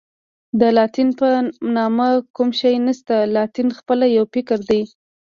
[0.59, 1.27] د لاتین په
[1.75, 4.81] نامه کوم شی نشته، لاتین خپله یو فکر دی.